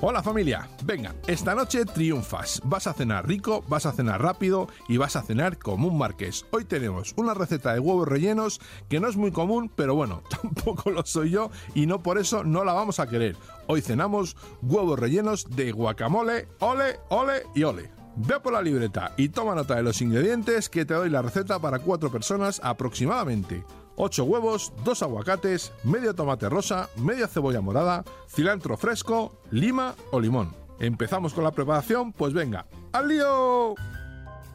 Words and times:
Hola 0.00 0.22
familia, 0.22 0.68
venga, 0.84 1.12
esta 1.26 1.56
noche 1.56 1.84
triunfas. 1.84 2.60
Vas 2.62 2.86
a 2.86 2.92
cenar 2.92 3.26
rico, 3.26 3.64
vas 3.66 3.84
a 3.84 3.90
cenar 3.90 4.22
rápido 4.22 4.68
y 4.88 4.96
vas 4.96 5.16
a 5.16 5.22
cenar 5.22 5.58
como 5.58 5.88
un 5.88 5.98
marqués. 5.98 6.46
Hoy 6.52 6.64
tenemos 6.64 7.14
una 7.16 7.34
receta 7.34 7.74
de 7.74 7.80
huevos 7.80 8.06
rellenos 8.06 8.60
que 8.88 9.00
no 9.00 9.08
es 9.08 9.16
muy 9.16 9.32
común, 9.32 9.72
pero 9.74 9.96
bueno, 9.96 10.22
tampoco 10.30 10.92
lo 10.92 11.04
soy 11.04 11.30
yo 11.30 11.50
y 11.74 11.86
no 11.86 12.00
por 12.00 12.16
eso 12.16 12.44
no 12.44 12.62
la 12.62 12.74
vamos 12.74 13.00
a 13.00 13.08
querer. 13.08 13.34
Hoy 13.66 13.80
cenamos 13.80 14.36
huevos 14.62 15.00
rellenos 15.00 15.50
de 15.50 15.72
guacamole, 15.72 16.46
ole, 16.60 17.00
ole 17.08 17.42
y 17.56 17.64
ole. 17.64 17.90
Ve 18.14 18.38
por 18.38 18.52
la 18.52 18.62
libreta 18.62 19.14
y 19.16 19.30
toma 19.30 19.56
nota 19.56 19.74
de 19.74 19.82
los 19.82 20.00
ingredientes 20.00 20.68
que 20.68 20.84
te 20.84 20.94
doy 20.94 21.10
la 21.10 21.22
receta 21.22 21.58
para 21.58 21.80
cuatro 21.80 22.12
personas 22.12 22.60
aproximadamente. 22.62 23.64
8 24.00 24.24
huevos, 24.24 24.72
2 24.84 25.02
aguacates, 25.02 25.72
medio 25.82 26.14
tomate 26.14 26.48
rosa, 26.48 26.88
media 26.96 27.26
cebolla 27.26 27.60
morada, 27.60 28.04
cilantro 28.28 28.76
fresco, 28.76 29.42
lima 29.50 29.94
o 30.12 30.20
limón. 30.20 30.54
¿Empezamos 30.78 31.34
con 31.34 31.42
la 31.42 31.50
preparación? 31.50 32.12
Pues 32.12 32.32
venga, 32.32 32.66
¡al 32.92 33.08
lío! 33.08 33.74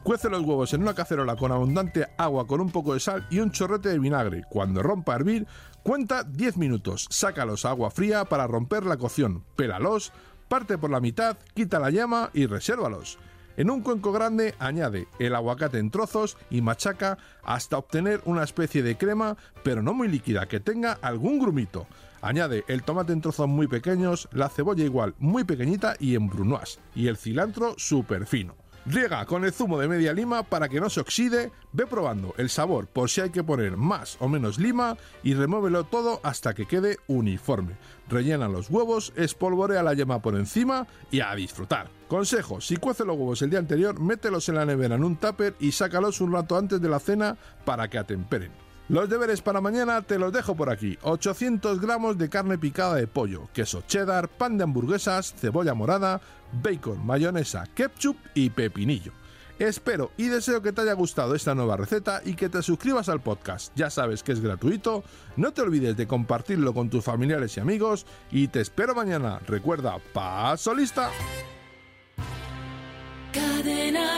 Cuece 0.02 0.30
los 0.30 0.42
huevos 0.42 0.72
en 0.72 0.80
una 0.80 0.94
cacerola 0.94 1.36
con 1.36 1.52
abundante 1.52 2.06
agua 2.16 2.46
con 2.46 2.60
un 2.60 2.70
poco 2.70 2.94
de 2.94 3.00
sal 3.00 3.26
y 3.30 3.40
un 3.40 3.50
chorrete 3.50 3.90
de 3.90 3.98
vinagre. 3.98 4.44
Cuando 4.48 4.82
rompa 4.82 5.12
a 5.12 5.16
hervir, 5.16 5.46
cuenta 5.82 6.24
10 6.24 6.56
minutos. 6.56 7.06
Sácalos 7.10 7.66
a 7.66 7.70
agua 7.70 7.90
fría 7.90 8.24
para 8.24 8.46
romper 8.46 8.84
la 8.84 8.96
cocción. 8.96 9.44
Pélalos, 9.56 10.12
parte 10.48 10.78
por 10.78 10.90
la 10.90 11.00
mitad, 11.00 11.36
quita 11.54 11.78
la 11.78 11.90
llama 11.90 12.30
y 12.32 12.46
resérvalos. 12.46 13.18
En 13.56 13.70
un 13.70 13.82
cuenco 13.82 14.10
grande 14.10 14.54
añade 14.58 15.06
el 15.20 15.34
aguacate 15.34 15.78
en 15.78 15.90
trozos 15.90 16.36
y 16.50 16.60
machaca 16.60 17.18
hasta 17.44 17.78
obtener 17.78 18.20
una 18.24 18.42
especie 18.42 18.82
de 18.82 18.96
crema, 18.96 19.36
pero 19.62 19.80
no 19.80 19.94
muy 19.94 20.08
líquida, 20.08 20.46
que 20.46 20.58
tenga 20.58 20.98
algún 21.02 21.38
grumito. 21.38 21.86
Añade 22.20 22.64
el 22.66 22.82
tomate 22.82 23.12
en 23.12 23.20
trozos 23.20 23.46
muy 23.46 23.68
pequeños, 23.68 24.28
la 24.32 24.48
cebolla 24.48 24.84
igual 24.84 25.14
muy 25.18 25.44
pequeñita 25.44 25.94
y 26.00 26.16
en 26.16 26.28
brunoise, 26.28 26.80
y 26.94 27.06
el 27.06 27.16
cilantro 27.16 27.74
súper 27.76 28.26
fino. 28.26 28.63
Riega 28.86 29.24
con 29.24 29.44
el 29.46 29.52
zumo 29.52 29.78
de 29.78 29.88
media 29.88 30.12
lima 30.12 30.42
para 30.42 30.68
que 30.68 30.78
no 30.78 30.90
se 30.90 31.00
oxide, 31.00 31.50
ve 31.72 31.86
probando 31.86 32.34
el 32.36 32.50
sabor 32.50 32.86
por 32.86 33.08
si 33.08 33.22
hay 33.22 33.30
que 33.30 33.42
poner 33.42 33.78
más 33.78 34.18
o 34.20 34.28
menos 34.28 34.58
lima 34.58 34.98
y 35.22 35.32
remuévelo 35.32 35.84
todo 35.84 36.20
hasta 36.22 36.52
que 36.52 36.66
quede 36.66 36.98
uniforme. 37.06 37.78
Rellena 38.10 38.46
los 38.46 38.68
huevos, 38.68 39.14
espolvorea 39.16 39.82
la 39.82 39.94
yema 39.94 40.20
por 40.20 40.36
encima 40.36 40.86
y 41.10 41.20
a 41.20 41.34
disfrutar. 41.34 41.88
Consejo, 42.08 42.60
si 42.60 42.76
cuece 42.76 43.06
los 43.06 43.16
huevos 43.16 43.40
el 43.40 43.48
día 43.48 43.58
anterior, 43.58 43.98
mételos 43.98 44.50
en 44.50 44.56
la 44.56 44.66
nevera 44.66 44.96
en 44.96 45.04
un 45.04 45.16
tupper 45.16 45.54
y 45.60 45.72
sácalos 45.72 46.20
un 46.20 46.32
rato 46.32 46.58
antes 46.58 46.78
de 46.78 46.88
la 46.90 47.00
cena 47.00 47.38
para 47.64 47.88
que 47.88 47.96
atemperen. 47.96 48.63
Los 48.88 49.08
deberes 49.08 49.40
para 49.40 49.62
mañana 49.62 50.02
te 50.02 50.18
los 50.18 50.32
dejo 50.32 50.54
por 50.54 50.68
aquí. 50.68 50.98
800 51.02 51.80
gramos 51.80 52.18
de 52.18 52.28
carne 52.28 52.58
picada 52.58 52.96
de 52.96 53.06
pollo, 53.06 53.48
queso 53.54 53.82
cheddar, 53.86 54.28
pan 54.28 54.58
de 54.58 54.64
hamburguesas, 54.64 55.34
cebolla 55.34 55.72
morada, 55.72 56.20
bacon, 56.62 57.04
mayonesa, 57.04 57.66
ketchup 57.74 58.16
y 58.34 58.50
pepinillo. 58.50 59.12
Espero 59.58 60.10
y 60.16 60.26
deseo 60.26 60.60
que 60.60 60.72
te 60.72 60.82
haya 60.82 60.92
gustado 60.94 61.34
esta 61.34 61.54
nueva 61.54 61.76
receta 61.76 62.20
y 62.24 62.34
que 62.34 62.48
te 62.48 62.60
suscribas 62.60 63.08
al 63.08 63.22
podcast. 63.22 63.72
Ya 63.76 63.88
sabes 63.88 64.22
que 64.22 64.32
es 64.32 64.40
gratuito, 64.40 65.04
no 65.36 65.52
te 65.52 65.62
olvides 65.62 65.96
de 65.96 66.06
compartirlo 66.06 66.74
con 66.74 66.90
tus 66.90 67.04
familiares 67.04 67.56
y 67.56 67.60
amigos 67.60 68.04
y 68.30 68.48
te 68.48 68.60
espero 68.60 68.94
mañana. 68.94 69.40
Recuerda, 69.46 69.96
paso 70.12 70.74
lista. 70.74 71.10
Cadena 73.32 74.13